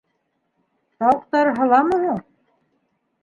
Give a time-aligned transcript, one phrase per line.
[1.03, 2.17] -Тауыҡтары һаламы һуң?